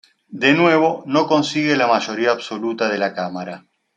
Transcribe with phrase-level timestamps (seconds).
[0.41, 3.65] De nuevo no consigue la mayoría absoluta de la cámara.